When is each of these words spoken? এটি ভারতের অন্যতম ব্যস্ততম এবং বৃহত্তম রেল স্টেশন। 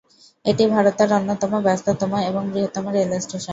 এটি 0.45 0.63
ভারতের 0.67 1.09
অন্যতম 1.13 1.51
ব্যস্ততম 1.65 2.11
এবং 2.29 2.43
বৃহত্তম 2.53 2.85
রেল 2.89 3.11
স্টেশন। 3.19 3.49